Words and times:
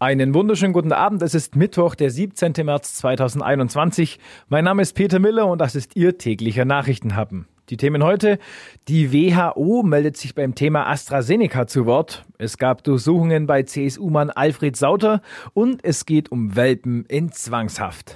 Einen 0.00 0.32
wunderschönen 0.32 0.72
guten 0.72 0.92
Abend. 0.92 1.22
Es 1.22 1.34
ist 1.34 1.56
Mittwoch, 1.56 1.96
der 1.96 2.10
17. 2.10 2.52
März 2.64 2.94
2021. 2.94 4.20
Mein 4.48 4.62
Name 4.62 4.82
ist 4.82 4.92
Peter 4.94 5.18
Miller 5.18 5.48
und 5.48 5.60
das 5.60 5.74
ist 5.74 5.96
Ihr 5.96 6.16
täglicher 6.16 6.64
Nachrichtenhappen. 6.64 7.48
Die 7.68 7.76
Themen 7.76 8.04
heute. 8.04 8.38
Die 8.86 9.12
WHO 9.12 9.82
meldet 9.82 10.16
sich 10.16 10.36
beim 10.36 10.54
Thema 10.54 10.88
AstraZeneca 10.88 11.66
zu 11.66 11.84
Wort. 11.86 12.24
Es 12.38 12.58
gab 12.58 12.84
Durchsuchungen 12.84 13.48
bei 13.48 13.64
CSU-Mann 13.64 14.30
Alfred 14.30 14.76
Sauter 14.76 15.20
und 15.52 15.84
es 15.84 16.06
geht 16.06 16.30
um 16.30 16.54
Welpen 16.54 17.04
in 17.06 17.32
Zwangshaft. 17.32 18.14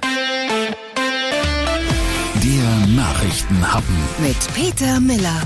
Der 2.44 2.86
Nachrichtenhappen 2.94 3.96
mit 4.20 4.36
Peter 4.54 5.00
Miller. 5.00 5.42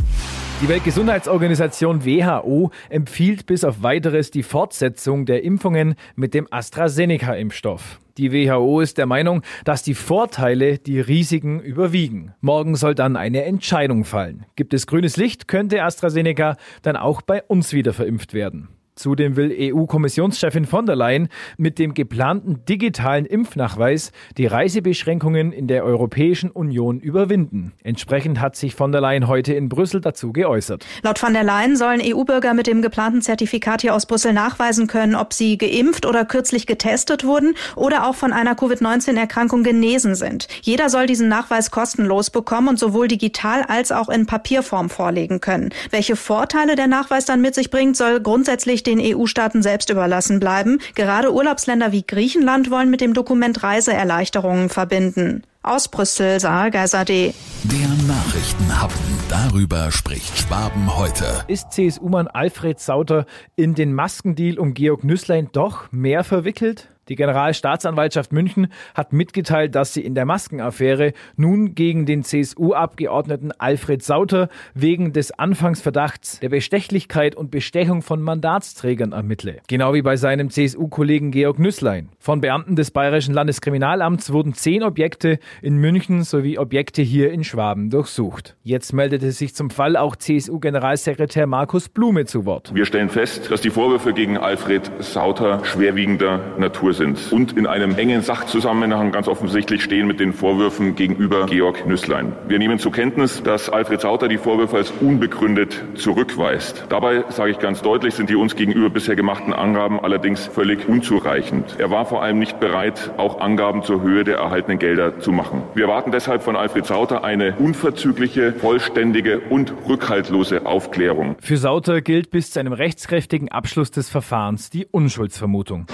Die 0.62 0.70
Weltgesundheitsorganisation 0.70 2.06
WHO 2.06 2.70
empfiehlt 2.88 3.44
bis 3.44 3.62
auf 3.62 3.82
weiteres 3.82 4.30
die 4.30 4.42
Fortsetzung 4.42 5.26
der 5.26 5.44
Impfungen 5.44 5.96
mit 6.14 6.32
dem 6.32 6.48
AstraZeneca-Impfstoff. 6.50 8.00
Die 8.16 8.32
WHO 8.32 8.80
ist 8.80 8.96
der 8.96 9.04
Meinung, 9.04 9.42
dass 9.64 9.82
die 9.82 9.92
Vorteile 9.92 10.78
die 10.78 10.98
Risiken 10.98 11.60
überwiegen. 11.60 12.32
Morgen 12.40 12.74
soll 12.74 12.94
dann 12.94 13.16
eine 13.16 13.44
Entscheidung 13.44 14.06
fallen. 14.06 14.46
Gibt 14.56 14.72
es 14.72 14.86
grünes 14.86 15.18
Licht, 15.18 15.46
könnte 15.46 15.82
AstraZeneca 15.82 16.56
dann 16.80 16.96
auch 16.96 17.20
bei 17.20 17.42
uns 17.42 17.74
wieder 17.74 17.92
verimpft 17.92 18.32
werden. 18.32 18.68
Zudem 18.96 19.36
will 19.36 19.54
EU-Kommissionschefin 19.54 20.64
von 20.64 20.86
der 20.86 20.96
Leyen 20.96 21.28
mit 21.58 21.78
dem 21.78 21.92
geplanten 21.92 22.64
digitalen 22.64 23.26
Impfnachweis 23.26 24.10
die 24.38 24.46
Reisebeschränkungen 24.46 25.52
in 25.52 25.66
der 25.66 25.84
Europäischen 25.84 26.50
Union 26.50 26.98
überwinden. 26.98 27.74
Entsprechend 27.84 28.40
hat 28.40 28.56
sich 28.56 28.74
von 28.74 28.92
der 28.92 29.02
Leyen 29.02 29.28
heute 29.28 29.52
in 29.52 29.68
Brüssel 29.68 30.00
dazu 30.00 30.32
geäußert. 30.32 30.86
Laut 31.02 31.18
von 31.18 31.34
der 31.34 31.44
Leyen 31.44 31.76
sollen 31.76 32.00
EU-Bürger 32.02 32.54
mit 32.54 32.66
dem 32.66 32.80
geplanten 32.80 33.20
Zertifikat 33.20 33.82
hier 33.82 33.94
aus 33.94 34.06
Brüssel 34.06 34.32
nachweisen 34.32 34.86
können, 34.86 35.14
ob 35.14 35.34
sie 35.34 35.58
geimpft 35.58 36.06
oder 36.06 36.24
kürzlich 36.24 36.66
getestet 36.66 37.22
wurden 37.22 37.54
oder 37.74 38.08
auch 38.08 38.14
von 38.14 38.32
einer 38.32 38.54
Covid-19-Erkrankung 38.54 39.62
genesen 39.62 40.14
sind. 40.14 40.48
Jeder 40.62 40.88
soll 40.88 41.04
diesen 41.04 41.28
Nachweis 41.28 41.70
kostenlos 41.70 42.30
bekommen 42.30 42.68
und 42.68 42.78
sowohl 42.78 43.08
digital 43.08 43.62
als 43.62 43.92
auch 43.92 44.08
in 44.08 44.24
Papierform 44.24 44.88
vorlegen 44.88 45.42
können. 45.42 45.68
Welche 45.90 46.16
Vorteile 46.16 46.76
der 46.76 46.86
Nachweis 46.86 47.26
dann 47.26 47.42
mit 47.42 47.54
sich 47.54 47.70
bringt, 47.70 47.94
soll 47.98 48.20
grundsätzlich 48.20 48.85
den 48.86 49.00
EU-Staaten 49.00 49.62
selbst 49.62 49.90
überlassen 49.90 50.40
bleiben. 50.40 50.78
Gerade 50.94 51.32
Urlaubsländer 51.32 51.92
wie 51.92 52.06
Griechenland 52.06 52.70
wollen 52.70 52.90
mit 52.90 53.00
dem 53.00 53.14
Dokument 53.14 53.62
Reiseerleichterungen 53.62 54.68
verbinden. 54.68 55.42
Aus 55.62 55.88
Brüssel, 55.88 56.38
Sarah 56.38 56.68
Geiser 56.68 57.04
D. 57.04 57.34
Der 57.64 57.88
Nachrichtenhappen. 58.06 59.00
Darüber 59.28 59.90
spricht 59.90 60.38
Schwaben 60.38 60.96
heute. 60.96 61.24
Ist 61.48 61.72
CSU-Mann 61.72 62.28
Alfred 62.28 62.78
Sauter 62.78 63.26
in 63.56 63.74
den 63.74 63.92
Maskendeal 63.92 64.60
um 64.60 64.74
Georg 64.74 65.02
Nüßlein 65.02 65.48
doch 65.52 65.90
mehr 65.90 66.22
verwickelt? 66.22 66.88
Die 67.08 67.14
Generalstaatsanwaltschaft 67.14 68.32
München 68.32 68.66
hat 68.94 69.12
mitgeteilt, 69.12 69.76
dass 69.76 69.94
sie 69.94 70.00
in 70.00 70.16
der 70.16 70.24
Maskenaffäre 70.24 71.12
nun 71.36 71.76
gegen 71.76 72.04
den 72.04 72.24
CSU-Abgeordneten 72.24 73.52
Alfred 73.58 74.02
Sauter 74.02 74.48
wegen 74.74 75.12
des 75.12 75.30
Anfangsverdachts 75.30 76.40
der 76.40 76.48
Bestechlichkeit 76.48 77.36
und 77.36 77.52
Bestechung 77.52 78.02
von 78.02 78.20
Mandatsträgern 78.20 79.12
ermittle. 79.12 79.58
Genau 79.68 79.94
wie 79.94 80.02
bei 80.02 80.16
seinem 80.16 80.50
CSU-Kollegen 80.50 81.30
Georg 81.30 81.60
Nüßlein. 81.60 82.08
Von 82.18 82.40
Beamten 82.40 82.74
des 82.74 82.90
Bayerischen 82.90 83.34
Landeskriminalamts 83.34 84.32
wurden 84.32 84.54
zehn 84.54 84.82
Objekte 84.82 85.38
in 85.62 85.76
München 85.76 86.24
sowie 86.24 86.58
Objekte 86.58 87.02
hier 87.02 87.30
in 87.30 87.44
Schwaben 87.44 87.88
durchsucht. 87.88 88.56
Jetzt 88.64 88.92
meldete 88.92 89.30
sich 89.30 89.54
zum 89.54 89.70
Fall 89.70 89.96
auch 89.96 90.16
CSU-Generalsekretär 90.16 91.46
Markus 91.46 91.88
Blume 91.88 92.24
zu 92.24 92.46
Wort. 92.46 92.74
Wir 92.74 92.84
stellen 92.84 93.10
fest, 93.10 93.48
dass 93.52 93.60
die 93.60 93.70
Vorwürfe 93.70 94.12
gegen 94.12 94.38
Alfred 94.38 94.90
Sauter 94.98 95.64
schwerwiegender 95.64 96.58
Natur 96.58 96.95
sind 96.96 97.32
und 97.32 97.56
in 97.56 97.66
einem 97.66 97.96
engen 97.96 98.22
Sachzusammenhang 98.22 99.12
ganz 99.12 99.28
offensichtlich 99.28 99.82
stehen 99.82 100.06
mit 100.06 100.20
den 100.20 100.32
Vorwürfen 100.32 100.96
gegenüber 100.96 101.46
Georg 101.46 101.86
Nüßlein. 101.86 102.32
Wir 102.48 102.58
nehmen 102.58 102.78
zur 102.78 102.92
Kenntnis, 102.92 103.42
dass 103.42 103.70
Alfred 103.70 104.00
Sauter 104.00 104.28
die 104.28 104.38
Vorwürfe 104.38 104.76
als 104.76 104.92
unbegründet 105.00 105.82
zurückweist. 105.94 106.86
Dabei 106.88 107.24
sage 107.28 107.50
ich 107.50 107.58
ganz 107.58 107.82
deutlich, 107.82 108.14
sind 108.14 108.30
die 108.30 108.36
uns 108.36 108.56
gegenüber 108.56 108.90
bisher 108.90 109.16
gemachten 109.16 109.52
Angaben 109.52 110.00
allerdings 110.00 110.46
völlig 110.46 110.88
unzureichend. 110.88 111.76
Er 111.78 111.90
war 111.90 112.06
vor 112.06 112.22
allem 112.22 112.38
nicht 112.38 112.60
bereit, 112.60 113.10
auch 113.16 113.40
Angaben 113.40 113.82
zur 113.82 114.02
Höhe 114.02 114.24
der 114.24 114.38
erhaltenen 114.38 114.78
Gelder 114.78 115.18
zu 115.20 115.32
machen. 115.32 115.62
Wir 115.74 115.84
erwarten 115.84 116.12
deshalb 116.12 116.42
von 116.42 116.56
Alfred 116.56 116.86
Sauter 116.86 117.24
eine 117.24 117.54
unverzügliche, 117.56 118.52
vollständige 118.52 119.40
und 119.40 119.72
rückhaltlose 119.88 120.66
Aufklärung. 120.66 121.36
Für 121.40 121.56
Sauter 121.56 122.00
gilt 122.00 122.30
bis 122.30 122.50
zu 122.50 122.60
einem 122.60 122.72
rechtskräftigen 122.72 123.50
Abschluss 123.50 123.90
des 123.90 124.08
Verfahrens 124.08 124.70
die 124.70 124.86
Unschuldsvermutung. 124.86 125.86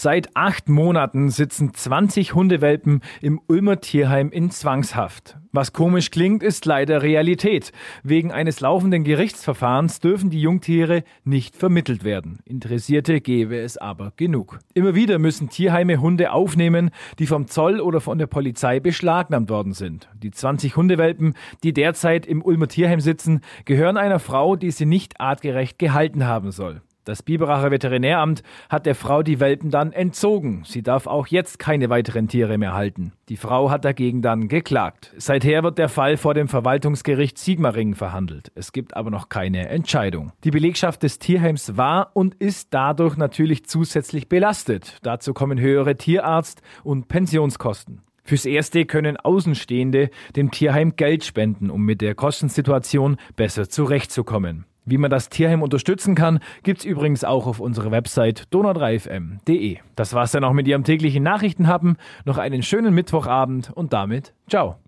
Seit 0.00 0.36
acht 0.36 0.68
Monaten 0.68 1.28
sitzen 1.28 1.74
20 1.74 2.36
Hundewelpen 2.36 3.00
im 3.20 3.40
Ulmer 3.48 3.80
Tierheim 3.80 4.30
in 4.30 4.52
Zwangshaft. 4.52 5.38
Was 5.50 5.72
komisch 5.72 6.12
klingt, 6.12 6.44
ist 6.44 6.66
leider 6.66 7.02
Realität. 7.02 7.72
Wegen 8.04 8.30
eines 8.30 8.60
laufenden 8.60 9.02
Gerichtsverfahrens 9.02 9.98
dürfen 9.98 10.30
die 10.30 10.40
Jungtiere 10.40 11.02
nicht 11.24 11.56
vermittelt 11.56 12.04
werden. 12.04 12.38
Interessierte 12.44 13.20
gäbe 13.20 13.58
es 13.58 13.76
aber 13.76 14.12
genug. 14.14 14.60
Immer 14.72 14.94
wieder 14.94 15.18
müssen 15.18 15.48
Tierheime 15.48 16.00
Hunde 16.00 16.30
aufnehmen, 16.30 16.90
die 17.18 17.26
vom 17.26 17.48
Zoll 17.48 17.80
oder 17.80 18.00
von 18.00 18.18
der 18.18 18.28
Polizei 18.28 18.78
beschlagnahmt 18.78 19.50
worden 19.50 19.72
sind. 19.72 20.08
Die 20.22 20.30
20 20.30 20.76
Hundewelpen, 20.76 21.34
die 21.64 21.72
derzeit 21.72 22.24
im 22.24 22.40
Ulmer 22.40 22.68
Tierheim 22.68 23.00
sitzen, 23.00 23.40
gehören 23.64 23.96
einer 23.96 24.20
Frau, 24.20 24.54
die 24.54 24.70
sie 24.70 24.86
nicht 24.86 25.20
artgerecht 25.20 25.76
gehalten 25.80 26.24
haben 26.24 26.52
soll. 26.52 26.82
Das 27.08 27.22
Biberacher 27.22 27.70
Veterinäramt 27.70 28.42
hat 28.68 28.84
der 28.84 28.94
Frau 28.94 29.22
die 29.22 29.40
Welpen 29.40 29.70
dann 29.70 29.92
entzogen. 29.92 30.64
Sie 30.66 30.82
darf 30.82 31.06
auch 31.06 31.26
jetzt 31.26 31.58
keine 31.58 31.88
weiteren 31.88 32.28
Tiere 32.28 32.58
mehr 32.58 32.74
halten. 32.74 33.12
Die 33.30 33.38
Frau 33.38 33.70
hat 33.70 33.86
dagegen 33.86 34.20
dann 34.20 34.48
geklagt. 34.48 35.14
Seither 35.16 35.62
wird 35.62 35.78
der 35.78 35.88
Fall 35.88 36.18
vor 36.18 36.34
dem 36.34 36.48
Verwaltungsgericht 36.48 37.38
Sigmaringen 37.38 37.94
verhandelt. 37.94 38.52
Es 38.56 38.72
gibt 38.72 38.94
aber 38.94 39.08
noch 39.08 39.30
keine 39.30 39.70
Entscheidung. 39.70 40.32
Die 40.44 40.50
Belegschaft 40.50 41.02
des 41.02 41.18
Tierheims 41.18 41.78
war 41.78 42.10
und 42.12 42.34
ist 42.34 42.74
dadurch 42.74 43.16
natürlich 43.16 43.64
zusätzlich 43.64 44.28
belastet. 44.28 44.98
Dazu 45.02 45.32
kommen 45.32 45.58
höhere 45.58 45.96
Tierarzt- 45.96 46.60
und 46.84 47.08
Pensionskosten. 47.08 48.02
Fürs 48.22 48.44
Erste 48.44 48.84
können 48.84 49.16
Außenstehende 49.16 50.10
dem 50.36 50.50
Tierheim 50.50 50.96
Geld 50.96 51.24
spenden, 51.24 51.70
um 51.70 51.86
mit 51.86 52.02
der 52.02 52.14
Kostensituation 52.14 53.16
besser 53.36 53.70
zurechtzukommen. 53.70 54.66
Wie 54.88 54.98
man 54.98 55.10
das 55.10 55.28
Tierheim 55.28 55.62
unterstützen 55.62 56.14
kann, 56.14 56.40
gibt's 56.62 56.84
übrigens 56.84 57.22
auch 57.22 57.46
auf 57.46 57.60
unserer 57.60 57.90
Website 57.90 58.48
donau3fm.de. 58.50 59.78
Das 59.96 60.14
war's 60.14 60.32
dann 60.32 60.44
auch 60.44 60.54
mit 60.54 60.66
Ihrem 60.66 60.84
täglichen 60.84 61.22
Nachrichtenhappen. 61.22 61.98
Noch 62.24 62.38
einen 62.38 62.62
schönen 62.62 62.94
Mittwochabend 62.94 63.70
und 63.74 63.92
damit 63.92 64.32
ciao. 64.48 64.78